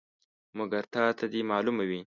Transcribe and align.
مګر 0.57 0.83
تا 0.93 1.03
ته 1.17 1.25
دې 1.31 1.41
معلومه 1.51 1.83
وي. 1.89 1.99